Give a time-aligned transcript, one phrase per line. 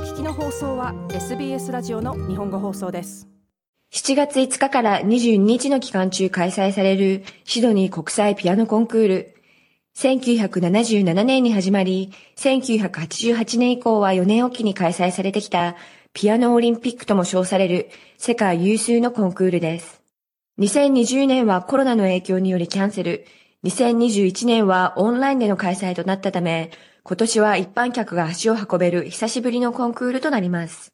[0.00, 3.28] 聞きの放送は SBS ラジオの日本語放送です。
[3.92, 9.34] 7月5日から22日の期間中開催されるシドニー国際ピアノコンクール。
[9.98, 15.76] 1977年に始まり1988年以降は4年おきに開催されてきた
[16.14, 20.00] ピアノオリンピックとも称される世界有数のコンクールです。
[20.60, 23.26] 2020年はコロナの影響によりキャンセル。
[23.64, 26.70] 2021年はオンラインでの開催となったため、
[27.10, 30.92] 今年は一般客が足を運べる久しぶりのコンクールとなります。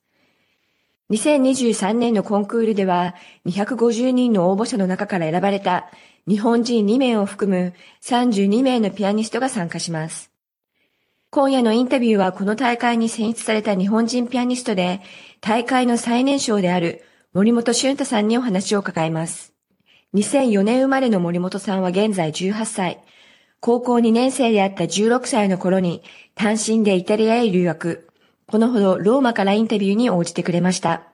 [1.11, 5.91] 2023年のコンクールでは、250人の応募者の中から選ばれた
[6.27, 10.31] 日本人2名を含む32名のピアニストが参加します。
[11.29, 15.03] 今夜のインタビューはこの大会に選出された日本人ピアニストで、
[15.43, 17.05] 大会の最年少である
[17.35, 19.53] 森本俊太さんにお話を伺います。
[20.15, 23.03] 2004年生まれの森本さんは現在18歳。
[23.61, 26.03] 高校2年生であった16歳の頃に
[26.35, 28.09] 単身でイタリアへ留学。
[28.47, 31.13] このほどローマからインタビューに応じてくれました。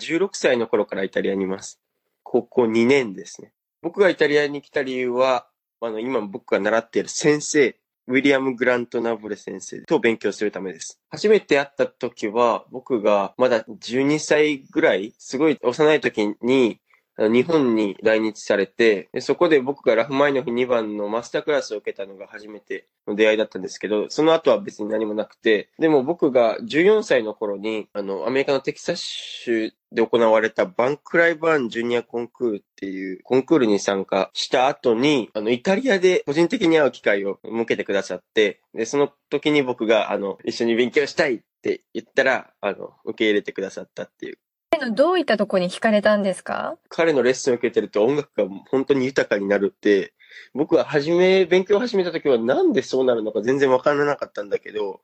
[0.00, 1.80] 16歳の頃からイタリアにいます。
[2.22, 3.52] 高校2年ですね。
[3.82, 5.48] 僕がイタリアに来た理由は、
[5.80, 11.00] あの、今僕が習っている先生、ウィリアム・グラント・ナブレ先生と勉強するためです。
[11.10, 16.80] 初めて会った時は、僕がまだ12歳ぐらい、すごい幼い時に、
[17.18, 44.38] 日本に来日されて、そこで僕がラフマイノフ2番のマスタークラスを受けたのが初めての出会いだったんですけど、その後は別に何もなくて、でも僕が14歳の頃に、あの、アメリカのテキサス州で行われたバンクライバーンジュニアコンクールっていうコンクールに参加した後に、あの、イタリアで個人的に会う機会を設けてくださって、で、その時に僕が、あの、一緒に勉強したいって言ったら、あの、受け入れてくださったっていう。
[44.78, 46.76] 彼のどういったとこに惹かれたんですか？
[46.88, 50.14] 彼のレッスンを受けてると音楽が本当に豊かになるって、
[50.54, 55.00] 僕は初め、勉強を始めた時はなんでそうなるのか全然わからなかったんだけど、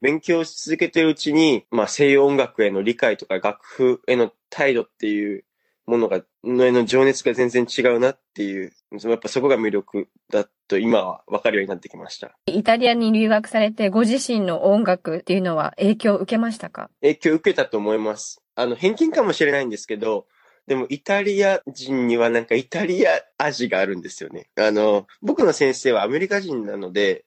[0.00, 5.44] 勉強し続けてるうちに、まあ西洋音楽への理解とか楽譜への態度っていう
[5.86, 12.36] ものが、のへの情熱が全然違うなっていう、やっぱそこが魅力だと今は分かるようになってきました。
[12.46, 16.90] イタリアに留学されてご自身の音楽っていうのは影響を受けましたか？
[17.00, 18.40] 影響を受けたと思います。
[18.56, 20.26] あの、偏見かもしれないんですけど、
[20.66, 24.48] でもイタリア人にはなんかイタリア味があるんですよね。
[24.56, 27.24] あの、僕の先生はアメリカ人なので、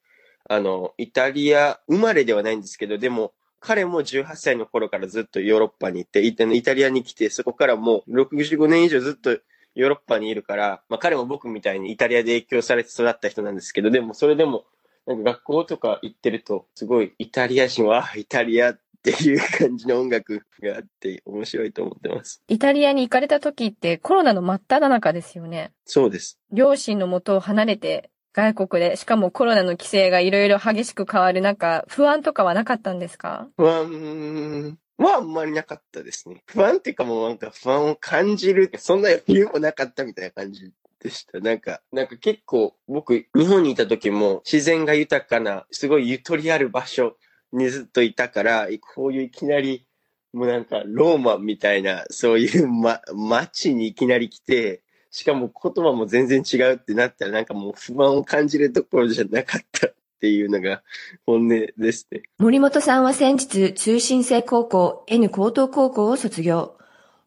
[0.49, 9.31] あの、イタリア生まれではないんですけど、でも彼も18歳の頃からずっとヨーロッパに行って、イタリアに来て、そこからもう65年以上ずっと
[9.75, 14.65] ヨーロッパにいるから、まあ彼も僕みたいにイタリアで影響されて育った人なんですけど、でもそれでも、
[15.09, 22.43] なんか学校とか行ってると、すごいイタリア人は、 イタリアっていう感じの音楽があって面白いと思ってます。
[22.47, 25.71] イタリアに行かれた時ってコロナの真っ只中ですよね。
[25.85, 26.37] そうです。
[26.51, 33.47] 両親の元を離れて外国で、しかもコロナの規制がいろいろ激しく変わる中、不安とかはなかったんですか？
[33.57, 36.43] 不安はあんまりなかったですね。
[36.45, 40.71] 不安っていうかもうなんか不安を感じる、そんな余裕もなかったみたいな感じ
[41.01, 41.39] でした。
[41.39, 47.15] なんか、なんか結構僕、日本にいた時も自然が豊かな、すごいゆとりある場所
[47.53, 49.85] にずっといたから、こういういきなり、
[50.33, 60.83] もうなんかローマみたいな、そういうま、街にいきなり来て、しかも言葉も全然違うってなったらなんかもう不安を感じるところじゃなかったっていうのが
[61.25, 62.21] 本音ですね。
[62.37, 66.77] 森本さんは先日通信制高校 N 高等高校を卒業。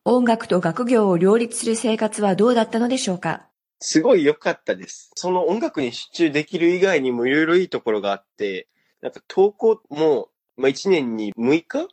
[0.05, 3.49] 音楽と学業を両立する生活はどうだったのでしょうか？
[3.83, 5.11] すごい良かったです。
[5.17, 8.69] その音楽に集中できる以外にもいろいろいいところがあって、
[9.01, 11.89] なんか投稿も、まあ、1年に6日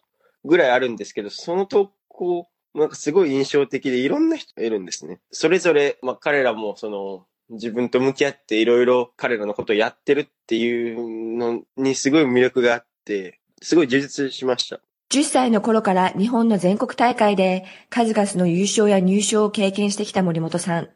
[0.46, 5.20] ぐらいあるんですけど、その投稿、なんかすごい印象的でいろんな人がいるんですね。
[5.32, 14.80] それぞれ、まあ彼らもその、自分と向き合っていろいろ彼らのことをやってるっていうのにすごい魅力があって、すごい充実しました。
[15.12, 20.90] 10歳の頃から日本の全国大会で数々の優勝や入賞を経験してきた森本さん。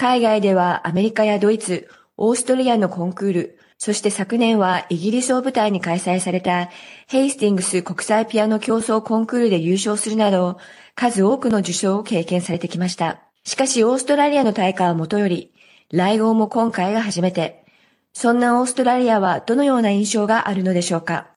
[0.00, 6.70] 海外ではアメリカやドイツ、オーストリアのコンクール、そして昨年はイギリスを舞台に開催された
[7.06, 10.56] ヘイスティングス国際ピアノ競争コンクールで優勝するなど、
[10.94, 13.20] 数多くの受賞を経験されてきました。
[13.44, 15.52] しかしオーストラリアの大会はもとより、
[15.92, 17.66] 来号も今回が初めて。
[18.14, 21.28] そんなオーストラリアはどのような印象があるのでしょうか？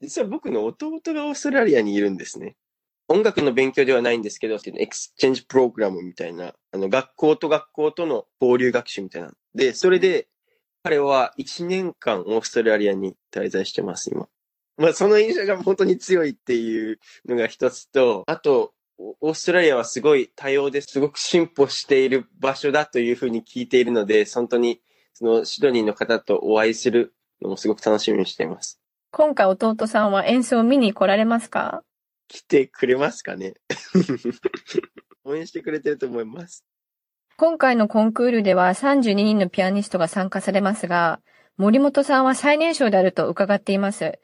[0.00, 2.54] 実は僕の弟がオーストラリアにいるんですね。
[3.08, 9.32] 音楽の勉強ではないんですけど、 exchange program みたいな、あの、学校と学校との交流学習みたいな。
[9.54, 10.28] で、それで、
[10.82, 14.28] 彼は1年間オーストラリアに滞在してます、今。
[14.76, 24.80] まあ、その印象が本当に強いっていうのが一つと、あと、オーストラリアはすごい多様ですごく進歩している場所だというふうに聞いているので、本当に
[25.12, 28.80] そのシドニーの方とお会いするのもすごく楽しみにしています。
[29.12, 31.82] 今回弟さんは演奏を見に来られますか？
[32.28, 33.54] 来てくれますかね？
[35.24, 36.64] 応援してくれてると思います。
[37.36, 41.20] 今回のコンクールでは32人のピアニストが参加されますが、
[41.56, 44.18] 森本さんは最年少であると伺っています。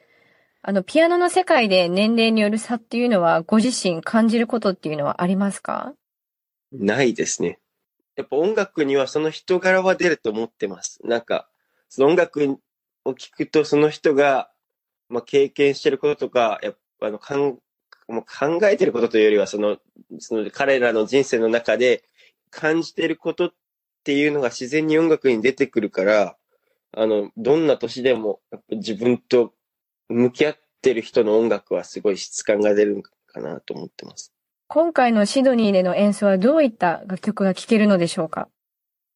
[0.62, 5.94] あの、ピアノの世界で年齢による差っていうのは、ご自身感じることっていうのはありますか？
[6.72, 7.58] ないですね。
[8.16, 11.00] やっぱ音楽にはその人柄は出ると思ってます。
[11.04, 11.48] なんか、
[11.88, 12.58] その音楽
[13.04, 14.50] を聞くとその人が、
[15.08, 17.58] まあ、経験してることとか、やっぱあの、かん
[18.08, 19.78] もう考えてることというよりは、その、
[20.18, 22.04] その彼らの人生の中で
[22.50, 23.52] 感じてることっ
[24.04, 26.36] ていうのが自然に音楽に出てくるから、
[26.94, 29.54] あの、どんな年でもやっぱ自分と
[30.08, 34.32] 向き合ってる人の音楽はすごい質感が出るかなと思ってます。
[34.68, 38.48] 今回のシドニーでの演奏はどういった楽曲が聴けるのでしょうか？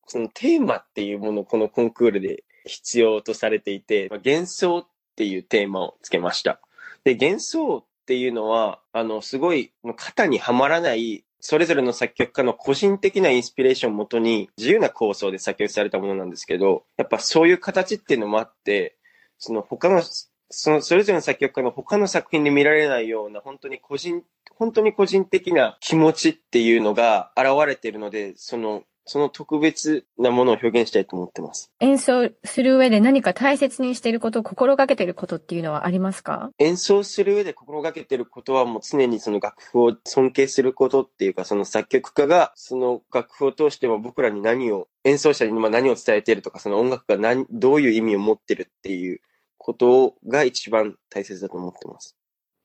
[0.06, 4.86] そのテーマっていうものをこのコンクールで必要とされていて、まあ幻想っ
[5.16, 6.60] ていうテーマをつけました。
[7.04, 18.96] で、幻想っていうのは、あの、すごいもう型にはまらない、それぞれの作曲家の個人的なインスピレーションをもとに自由な構想で作曲されたものなんですけど、やっぱそういう形っていうのもあって、
[19.38, 20.02] その他の、
[20.50, 24.22] そのそれぞれの作曲家の他の作品で見られないような本当に個人
[24.58, 31.70] 本当に個人的な気持ちっていうのが現れているので、その、その特別なものを表現したいと思ってます。
[31.80, 36.50] 演奏する上で何か大切にしていること、心がけていることっていうのはありますか？
[36.58, 49.20] 演奏する上で心がけていることはもう常にその楽譜を尊敬することっていうか、その作曲家がその楽譜を通しても僕らに何を、演奏者に今何を伝えているとか、その音楽が何、どういう意味を持ってるっていう
[49.56, 52.16] ことが一番大切だと思ってます。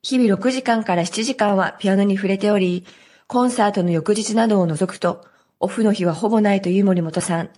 [0.01, 2.83] 日々6時間から7時間はピアノに触れており、
[3.27, 5.23] コンサートの翌日などを除くと、
[5.63, 7.51] オフの日はほぼないという森本さん。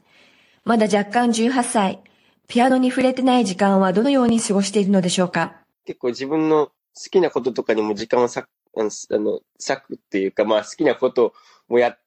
[0.65, 2.03] まだ若干18歳。
[2.49, 5.55] ピアノに触れてない時間はどのように過ごしているのでしょうか？
[5.85, 6.73] 結構自分の好
[7.09, 8.83] きなこととかにも時間を割く、あ
[9.17, 11.33] の、割くっていうか、まあ好きなこと
[11.69, 11.99] もやっ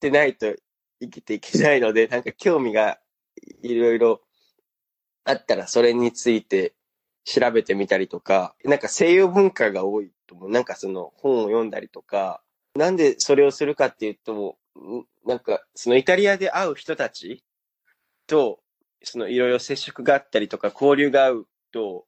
[0.00, 0.54] てないと
[1.00, 2.98] 生きていけないので、 なんか興味が
[3.62, 4.22] いろいろ
[5.24, 6.74] あったらそれについて
[7.24, 10.50] 調べてみたりとか、なんか西洋文化が多いと思う。
[10.50, 12.42] なんかその本を読んだりとか、
[12.74, 14.58] なんでそれをするかっていうと、
[15.76, 17.44] そのイタリアで会う人たち
[18.26, 18.58] と、
[19.04, 22.06] そのいろいろ接触があったりとか交流が合うと、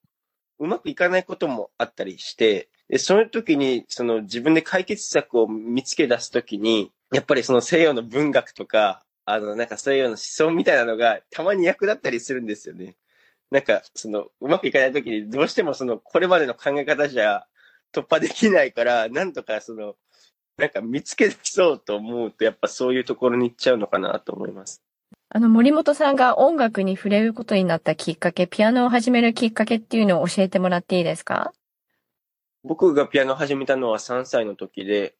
[0.58, 12.96] うまくいかないこともあったりして、で、その時に、その自分で解決策を見つけ出すときに、やっぱりその西洋の文学とか、あの、なんか西洋の思想みたいなのがたまに役立ったりするんですよね。
[13.50, 17.46] なんか、その、うまくいかないときに、どうしてもその、これまでの考え方じゃ
[17.92, 19.96] 突破できないから、なんとかその、
[20.58, 24.82] なんか見つけ出そうと思うと、やっぱそういうところに行っちゃうのかなと思います。
[25.30, 31.52] あの、森本さんが音楽に触れることになったきっかけ、ピアノを始めるきっかけっていうのを教えてもらっていいですか？
[32.64, 35.14] 僕がピアノを始めたのは3歳の時で、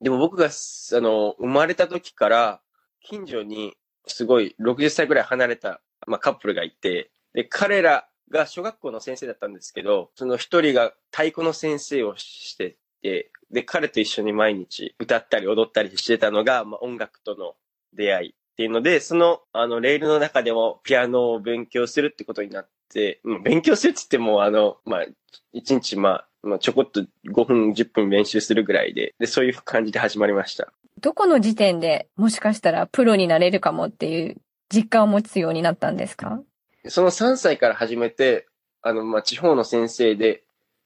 [0.00, 2.60] でも僕が、あの、生まれた時から、
[3.00, 3.74] 近所に
[4.06, 17.54] すごい60歳ぐらい離れた、まあ、カップルがいて、で、彼らが小学校の先生だったんですけど、その一人が太鼓の先生をしてて、で、彼と一緒に毎日歌ったり踊ったりしてたのが、まあ、音楽との
[17.94, 25.06] 出会いっていうので、その、あの、レールの中でもピアノを勉強するってことになって、うん勉強するって言っても、あの、まあ、
[25.52, 27.00] 一日、まあ、まあ、ちょこっと
[27.32, 30.72] 5分、10分練習するぐらいで、で、そういう感じで始まりました。
[31.00, 34.36] どこの時点でもしかしたらプロになれるかもっていう
[34.72, 36.40] 実感を持つようになったんですか？
[36.88, 38.46] その3歳から始めて、
[38.82, 40.43] あの、まあ、地方の先生で、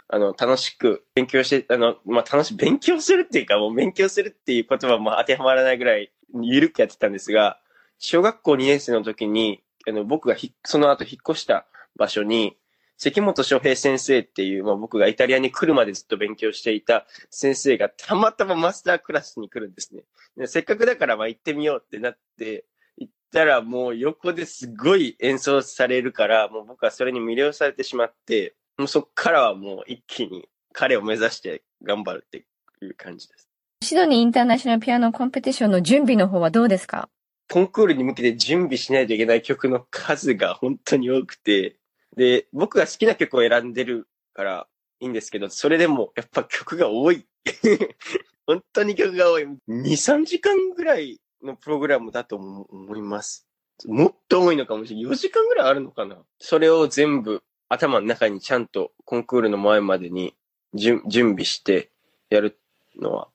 [0.09, 6.11] あの、楽しく勉強して、あの、まあ、楽し、勉強するっていうか、もう勉強するっていう言葉も当てはまらないぐらい、
[6.41, 7.61] ゆるくやってたんですが、
[7.99, 12.57] 小学校2年生の時に、あの、僕がひその後引っ越した場所に、
[12.97, 20.03] 関本翔平先生っていう、まあ、僕がイタリアに来るまでずっと勉強していた先生がたまたまマスタークラスに来るんですね。
[20.37, 22.65] でせっかくだからまあ行ってみようってなって、
[22.97, 32.39] 行ったらもう横ですごい演奏されるから、もう僕はそれに魅了されてしまって、もうそっからはもう一気に彼を目指して頑張るって
[32.81, 33.49] いう感じです。
[33.83, 37.09] シドニーインターナショナルピアノコンペティションの準備の方はどうですか？
[37.51, 41.77] コンクールに向けて準備しないといけない曲の数が本当に多くて、
[42.17, 44.67] で、僕が好きな曲を選んでるから
[45.01, 47.27] いいんですけど、それでもやっぱ曲が多い。
[48.47, 49.45] 本当に曲が多い。
[49.45, 53.47] 2、3時間ぐらいのプログラムだと思います。
[53.87, 55.13] もっと多いのかもしれない。
[55.13, 60.35] 4時間ぐらいあるのかなそれを全部頭の中にちゃんとコンクールの前までに
[60.75, 61.91] 準準備して
[62.31, 62.59] やる
[63.01, 63.29] のは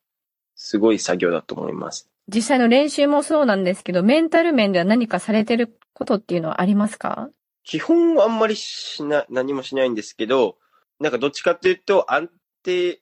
[0.56, 2.10] すごい作業だと思います。
[2.28, 7.30] 実際の練習もそうなんですけど、メンタル面では何かされてることっていうのはありますか？
[7.64, 10.58] 基本はあんまりしな、何もしないんですけど、
[11.00, 12.30] なんかどっちかっていうと安
[12.64, 13.02] 定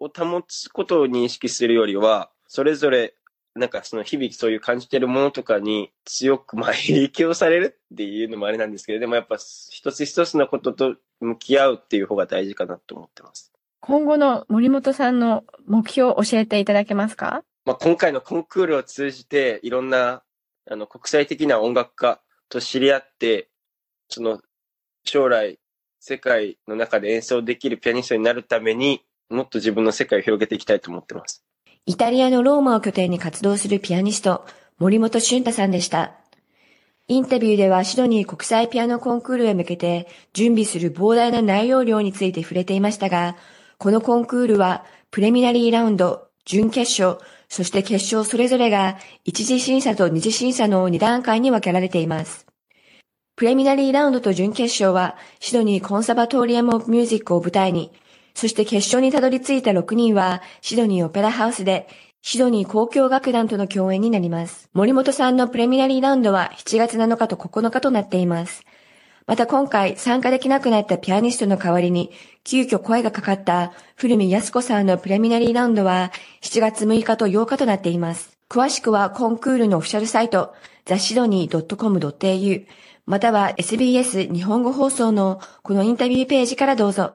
[0.00, 3.14] を保つことを認識するよりは、それぞれ
[3.54, 9.36] なんかその日々そういう感じてるものとかに強くまあ影響されるっていうのもあれなんですけど、でもやっぱ
[9.70, 13.52] 一つ一つのことと向き合うっていう方が大事かなと思ってます。
[13.80, 17.44] 今後の森本さんの目標を教えていただけますか？
[17.66, 20.22] まあ今回のコンクールを通じていろんな
[20.70, 23.50] あの国際的な音楽家と知り合って、
[24.08, 24.40] その
[25.04, 25.58] 将来
[26.00, 31.44] 世界の中で演奏できるピアニストになるためにもっと自分の世界を広げていきたいと思ってます。
[31.84, 34.46] イタリアのローマを拠点に活動するピアニスト、
[34.78, 36.12] 森本俊太さんでした。
[37.08, 43.36] インタビューではシドニー国際ピアノコンクールへ向けて準備する膨大な内容量について触れていましたが、
[43.78, 52.46] このコンクールはプレミナリーラウンド、準決勝、そして決勝それぞれが一次審査と二次審査の2段階に分けられています。
[53.34, 57.90] プレミナリーラウンドと準決勝はシドニーコンサバトーリアム・オブ・ミュージックを舞台に、
[58.34, 61.88] そして決勝にたどり着いた6人はシドニーオペラハウスで
[62.22, 64.70] シドニー交響楽団との共演になります。
[64.72, 68.64] 森本さんのプレミナリーラウンドは7月7日と9日となっています。
[69.26, 72.10] また今回参加できなくなったピアニストの代わりに
[72.44, 76.12] 急遽声がかかった古見康子さんのプレミナリーラウンドは
[76.42, 78.38] 7月6日と8日となっています。
[78.48, 80.54] 詳しくはコンクールのオフィシャルサイト
[80.86, 82.66] theshidoney.com.au
[83.06, 87.14] または SBS 日本語放送のこのインタビューページからどうぞ。